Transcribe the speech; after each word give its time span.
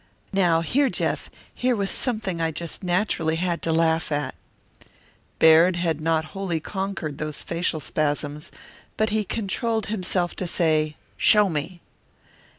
"Now, 0.33 0.61
here, 0.61 0.89
Jeff, 0.89 1.29
here 1.53 1.75
was 1.75 1.91
something 1.91 2.41
I 2.41 2.49
just 2.49 2.81
naturally 2.81 3.35
had 3.35 3.61
to 3.61 3.71
laugh 3.71 4.11
at." 4.11 4.33
Baird 5.37 5.75
had 5.75 6.01
not 6.01 6.25
wholly 6.33 6.59
conquered 6.59 7.19
those 7.19 7.43
facial 7.43 7.79
spasms, 7.79 8.49
but 8.97 9.11
he 9.11 9.23
controlled 9.23 9.85
himself 9.93 10.35
to 10.37 10.47
say, 10.47 10.95
"Show 11.17 11.49
me!" 11.49 11.81